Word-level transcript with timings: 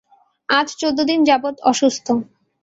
আজ 0.49 0.67
চোদ্দ 0.75 0.99
দিন 1.09 1.19
যাবৎ 1.23 1.55
অসুস্থ। 1.63 2.07